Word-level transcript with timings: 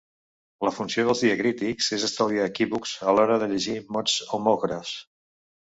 La 0.67 0.71
funció 0.77 1.05
dels 1.09 1.21
diacrítics 1.25 1.91
és 1.99 2.07
estalviar 2.09 2.49
equívocs 2.53 2.97
a 3.13 3.17
l’hora 3.19 3.39
de 3.45 3.53
llegir 3.53 3.79
mots 3.99 4.19
homògrafs. 4.39 4.99